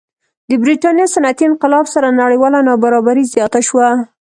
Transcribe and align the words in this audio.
د 0.49 0.51
برېټانیا 0.63 1.05
صنعتي 1.13 1.43
انقلاب 1.47 1.85
سره 1.93 2.17
نړیواله 2.21 2.59
نابرابري 2.67 3.23
زیاته 3.33 3.59
شوه. 3.67 3.87